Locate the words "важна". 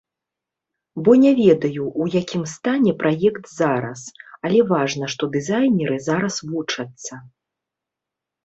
4.73-5.05